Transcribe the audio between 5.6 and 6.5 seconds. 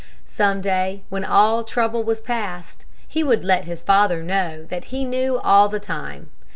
the time.